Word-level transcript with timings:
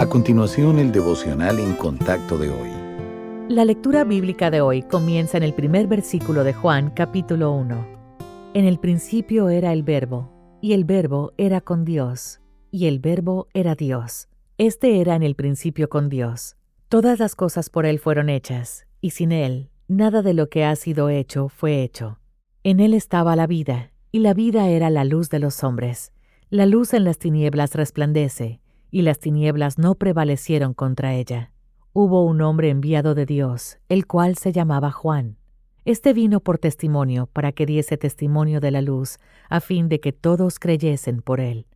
A 0.00 0.08
continuación, 0.08 0.78
el 0.78 0.92
devocional 0.92 1.58
en 1.58 1.74
contacto 1.74 2.38
de 2.38 2.48
hoy. 2.48 2.70
La 3.50 3.66
lectura 3.66 4.02
bíblica 4.02 4.50
de 4.50 4.62
hoy 4.62 4.80
comienza 4.80 5.36
en 5.36 5.42
el 5.42 5.52
primer 5.52 5.88
versículo 5.88 6.42
de 6.42 6.54
Juan 6.54 6.90
capítulo 6.90 7.52
1. 7.52 7.86
En 8.54 8.64
el 8.64 8.78
principio 8.78 9.50
era 9.50 9.74
el 9.74 9.82
verbo, 9.82 10.32
y 10.62 10.72
el 10.72 10.84
verbo 10.84 11.34
era 11.36 11.60
con 11.60 11.84
Dios, 11.84 12.40
y 12.70 12.86
el 12.86 12.98
verbo 12.98 13.48
era 13.52 13.74
Dios. 13.74 14.30
Este 14.56 15.02
era 15.02 15.16
en 15.16 15.22
el 15.22 15.34
principio 15.34 15.90
con 15.90 16.08
Dios. 16.08 16.56
Todas 16.88 17.18
las 17.18 17.34
cosas 17.34 17.68
por 17.68 17.84
Él 17.84 17.98
fueron 17.98 18.30
hechas, 18.30 18.86
y 19.02 19.10
sin 19.10 19.32
Él, 19.32 19.68
nada 19.86 20.22
de 20.22 20.32
lo 20.32 20.48
que 20.48 20.64
ha 20.64 20.74
sido 20.76 21.10
hecho 21.10 21.50
fue 21.50 21.82
hecho. 21.82 22.18
En 22.64 22.80
Él 22.80 22.94
estaba 22.94 23.36
la 23.36 23.46
vida, 23.46 23.92
y 24.12 24.20
la 24.20 24.32
vida 24.32 24.66
era 24.70 24.88
la 24.88 25.04
luz 25.04 25.28
de 25.28 25.40
los 25.40 25.62
hombres. 25.62 26.14
La 26.48 26.64
luz 26.64 26.94
en 26.94 27.04
las 27.04 27.18
tinieblas 27.18 27.74
resplandece, 27.74 28.60
y 28.90 29.02
las 29.02 29.18
tinieblas 29.18 29.78
no 29.78 29.94
prevalecieron 29.94 30.74
contra 30.74 31.14
ella. 31.14 31.52
Hubo 31.92 32.24
un 32.24 32.40
hombre 32.40 32.70
enviado 32.70 33.14
de 33.14 33.26
Dios, 33.26 33.78
el 33.88 34.06
cual 34.06 34.36
se 34.36 34.52
llamaba 34.52 34.90
Juan. 34.90 35.36
Este 35.84 36.12
vino 36.12 36.40
por 36.40 36.58
testimonio 36.58 37.26
para 37.26 37.52
que 37.52 37.66
diese 37.66 37.96
testimonio 37.96 38.60
de 38.60 38.70
la 38.70 38.82
luz, 38.82 39.18
a 39.48 39.60
fin 39.60 39.88
de 39.88 39.98
que 39.98 40.12
todos 40.12 40.58
creyesen 40.58 41.22
por 41.22 41.40
él. 41.40 41.66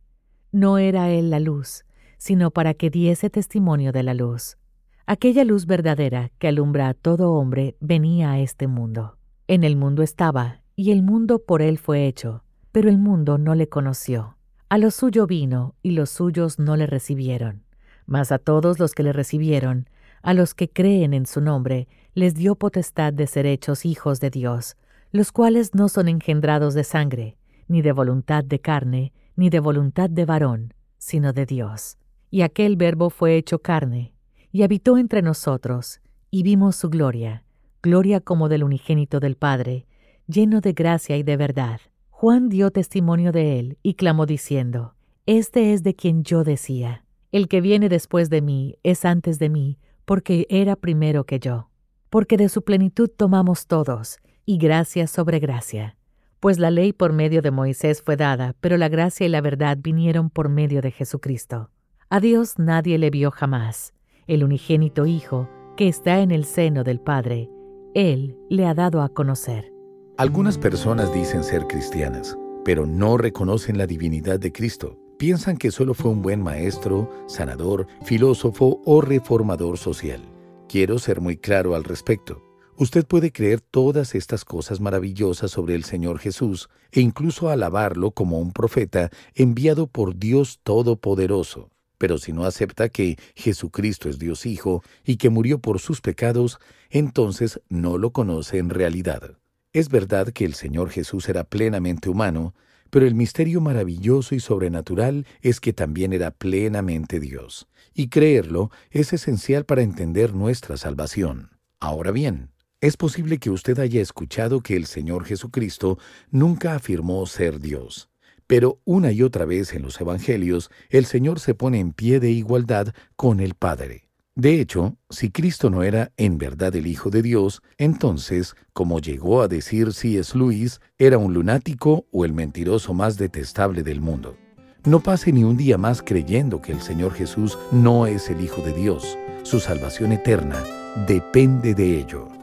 No 0.51 0.77
era 0.77 1.09
él 1.09 1.31
la 1.31 1.39
luz, 1.39 1.85
sino 2.17 2.51
para 2.51 2.73
que 2.73 2.89
diese 2.89 3.29
testimonio 3.29 3.91
de 3.91 4.03
la 4.03 4.13
luz. 4.13 4.57
Aquella 5.05 5.43
luz 5.43 5.65
verdadera 5.65 6.31
que 6.39 6.47
alumbra 6.47 6.87
a 6.87 6.93
todo 6.93 7.33
hombre 7.33 7.75
venía 7.79 8.31
a 8.31 8.39
este 8.39 8.67
mundo. 8.67 9.17
En 9.47 9.63
el 9.63 9.75
mundo 9.75 10.01
estaba, 10.01 10.61
y 10.75 10.91
el 10.91 11.03
mundo 11.03 11.43
por 11.45 11.61
él 11.61 11.77
fue 11.77 12.07
hecho, 12.07 12.43
pero 12.71 12.89
el 12.89 12.97
mundo 12.97 13.37
no 13.37 13.53
le 13.53 13.69
conoció. 13.69 14.34
A 14.67 14.79
lo 14.79 14.89
suyo 14.89 15.27
vino, 15.27 15.75
y 15.83 15.91
los 15.91 16.09
suyos 16.09 16.57
no 16.57 16.75
le 16.75 16.87
recibieron. 16.87 17.63
Mas 18.07 18.31
a 18.31 18.39
todos 18.39 18.79
los 18.79 18.93
que 18.93 19.03
le 19.03 19.13
recibieron, 19.13 19.87
a 20.23 20.33
los 20.33 20.55
que 20.55 20.69
creen 20.69 21.13
en 21.13 21.27
su 21.27 21.39
nombre, 21.39 21.87
les 22.15 22.33
dio 22.33 22.55
potestad 22.55 23.13
de 23.13 23.27
ser 23.27 23.45
hechos 23.45 23.85
hijos 23.85 24.19
de 24.19 24.31
Dios, 24.31 24.75
los 25.11 25.31
cuales 25.31 25.75
no 25.75 25.87
son 25.87 26.07
engendrados 26.07 26.73
de 26.73 26.83
sangre, 26.83 27.37
ni 27.67 27.83
de 27.83 27.91
voluntad 27.91 28.43
de 28.43 28.59
carne, 28.59 29.13
ni 29.35 29.51
de 29.51 29.59
voluntad 29.59 30.09
de 30.09 30.25
varón, 30.25 30.73
sino 30.97 31.31
de 31.31 31.45
Dios. 31.45 31.97
Y 32.31 32.41
aquel 32.41 32.75
verbo 32.75 33.11
fue 33.11 33.37
hecho 33.37 33.59
carne, 33.59 34.13
y 34.51 34.63
habitó 34.63 34.97
entre 34.97 35.21
nosotros, 35.21 36.01
y 36.31 36.41
vimos 36.41 36.75
su 36.75 36.89
gloria, 36.89 37.43
gloria 37.83 38.19
como 38.19 38.49
del 38.49 38.63
unigénito 38.63 39.19
del 39.19 39.35
Padre, 39.35 39.85
lleno 40.25 40.59
de 40.59 40.73
gracia 40.73 41.17
y 41.17 41.23
de 41.23 41.37
verdad. 41.37 41.81
Juan 42.25 42.49
dio 42.49 42.71
testimonio 42.71 43.31
de 43.31 43.59
él 43.59 43.77
y 43.83 43.93
clamó 43.93 44.25
diciendo, 44.25 44.95
Este 45.27 45.73
es 45.73 45.83
de 45.83 45.93
quien 45.93 46.23
yo 46.23 46.43
decía, 46.43 47.05
el 47.31 47.47
que 47.47 47.61
viene 47.61 47.87
después 47.87 48.31
de 48.31 48.41
mí 48.41 48.79
es 48.81 49.05
antes 49.05 49.37
de 49.37 49.47
mí, 49.49 49.77
porque 50.05 50.47
era 50.49 50.75
primero 50.75 51.25
que 51.27 51.39
yo. 51.39 51.69
Porque 52.09 52.35
de 52.35 52.49
su 52.49 52.63
plenitud 52.63 53.11
tomamos 53.15 53.67
todos, 53.67 54.17
y 54.43 54.57
gracia 54.57 55.05
sobre 55.05 55.37
gracia. 55.37 55.97
Pues 56.39 56.57
la 56.57 56.71
ley 56.71 56.93
por 56.93 57.13
medio 57.13 57.43
de 57.43 57.51
Moisés 57.51 58.01
fue 58.01 58.17
dada, 58.17 58.55
pero 58.59 58.77
la 58.77 58.89
gracia 58.89 59.27
y 59.27 59.29
la 59.29 59.41
verdad 59.41 59.77
vinieron 59.79 60.31
por 60.31 60.49
medio 60.49 60.81
de 60.81 60.89
Jesucristo. 60.89 61.69
A 62.09 62.19
Dios 62.19 62.57
nadie 62.57 62.97
le 62.97 63.11
vio 63.11 63.29
jamás. 63.29 63.93
El 64.25 64.43
unigénito 64.43 65.05
Hijo, 65.05 65.47
que 65.77 65.87
está 65.87 66.21
en 66.21 66.31
el 66.31 66.45
seno 66.45 66.83
del 66.83 66.99
Padre, 66.99 67.51
Él 67.93 68.35
le 68.49 68.65
ha 68.65 68.73
dado 68.73 69.03
a 69.03 69.09
conocer. 69.09 69.74
Algunas 70.17 70.57
personas 70.57 71.13
dicen 71.13 71.43
ser 71.43 71.67
cristianas, 71.67 72.37
pero 72.63 72.85
no 72.85 73.17
reconocen 73.17 73.77
la 73.77 73.85
divinidad 73.85 74.39
de 74.39 74.53
Cristo. 74.53 74.97
Piensan 75.19 75.57
que 75.57 75.71
solo 75.71 75.93
fue 75.93 76.09
un 76.09 76.21
buen 76.21 76.41
maestro, 76.41 77.11
sanador, 77.27 77.85
filósofo 78.05 78.81
o 78.85 79.01
reformador 79.01 79.77
social. 79.77 80.21
Quiero 80.69 80.99
ser 80.99 81.19
muy 81.19 81.35
claro 81.35 81.75
al 81.75 81.83
respecto. 81.83 82.41
Usted 82.77 83.05
puede 83.05 83.33
creer 83.33 83.59
todas 83.59 84.15
estas 84.15 84.45
cosas 84.45 84.79
maravillosas 84.79 85.51
sobre 85.51 85.75
el 85.75 85.83
Señor 85.83 86.19
Jesús 86.19 86.69
e 86.93 87.01
incluso 87.01 87.49
alabarlo 87.49 88.11
como 88.11 88.39
un 88.39 88.53
profeta 88.53 89.09
enviado 89.33 89.85
por 89.85 90.15
Dios 90.17 90.61
Todopoderoso. 90.63 91.71
Pero 91.97 92.19
si 92.19 92.31
no 92.31 92.45
acepta 92.45 92.87
que 92.87 93.17
Jesucristo 93.35 94.07
es 94.07 94.17
Dios 94.17 94.45
Hijo 94.45 94.81
y 95.03 95.17
que 95.17 95.29
murió 95.29 95.59
por 95.59 95.81
sus 95.81 95.99
pecados, 95.99 96.57
entonces 96.89 97.59
no 97.67 97.97
lo 97.97 98.11
conoce 98.11 98.59
en 98.59 98.69
realidad. 98.69 99.37
Es 99.75 99.89
verdad 99.89 100.29
que 100.29 100.45
el 100.45 100.53
Señor 100.53 100.89
Jesús 100.89 101.27
era 101.27 101.43
plenamente 101.43 102.07
humano, 102.09 102.55
pero 102.89 103.05
el 103.05 103.13
misterio 103.13 103.59
maravilloso 103.59 104.33
y 104.33 104.39
sobrenatural 104.39 105.27
es 105.41 105.59
que 105.59 105.73
también 105.73 106.13
era 106.13 106.31
plenamente 106.31 107.19
Dios, 107.19 107.67
y 107.93 108.07
creerlo 108.07 108.71
es 108.89 109.11
esencial 109.11 109.65
para 109.65 109.81
entender 109.81 110.33
nuestra 110.33 110.77
salvación. 110.77 111.57
Ahora 111.81 112.11
bien, 112.11 112.51
es 112.79 112.95
posible 112.95 113.37
que 113.37 113.49
usted 113.49 113.77
haya 113.79 114.01
escuchado 114.01 114.61
que 114.61 114.77
el 114.77 114.85
Señor 114.85 115.25
Jesucristo 115.25 115.99
nunca 116.31 116.73
afirmó 116.73 117.25
ser 117.25 117.59
Dios, 117.59 118.07
pero 118.47 118.79
una 118.85 119.11
y 119.11 119.23
otra 119.23 119.43
vez 119.43 119.73
en 119.73 119.81
los 119.81 119.99
Evangelios 119.99 120.71
el 120.89 121.03
Señor 121.05 121.41
se 121.41 121.53
pone 121.53 121.81
en 121.81 121.91
pie 121.91 122.21
de 122.21 122.31
igualdad 122.31 122.93
con 123.17 123.41
el 123.41 123.55
Padre. 123.55 124.04
De 124.37 124.59
hecho, 124.59 124.97
si 125.09 125.31
Cristo 125.31 125.69
no 125.69 125.81
era 125.81 126.11
en 126.17 126.37
verdad 126.37 126.75
el 126.75 126.87
Hijo 126.87 127.09
de 127.09 127.21
Dios, 127.21 127.61
entonces, 127.77 128.53
como 128.73 128.99
llegó 128.99 129.41
a 129.41 129.47
decir 129.47 129.93
C.S. 129.93 130.37
Luis, 130.37 130.81
era 130.97 131.17
un 131.17 131.33
lunático 131.33 132.05
o 132.11 132.25
el 132.25 132.33
mentiroso 132.33 132.93
más 132.93 133.17
detestable 133.17 133.81
del 133.81 134.01
mundo. 134.01 134.35
No 134.83 134.99
pase 134.99 135.31
ni 135.31 135.45
un 135.45 135.55
día 135.55 135.77
más 135.77 136.01
creyendo 136.01 136.61
que 136.61 136.73
el 136.73 136.81
Señor 136.81 137.13
Jesús 137.13 137.57
no 137.71 138.07
es 138.07 138.29
el 138.29 138.41
Hijo 138.41 138.61
de 138.61 138.73
Dios. 138.73 139.17
Su 139.43 139.61
salvación 139.61 140.11
eterna 140.11 140.61
depende 141.07 141.73
de 141.73 141.97
ello. 141.97 142.34